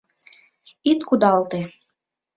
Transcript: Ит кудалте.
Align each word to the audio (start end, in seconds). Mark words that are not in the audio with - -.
Ит 0.91 0.99
кудалте. 1.09 1.61